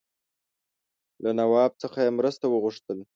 [1.23, 2.99] له نواب څخه یې مرسته وغوښتل.